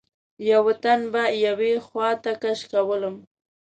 [0.51, 3.15] یوه تن به یوې خواته کش کولم.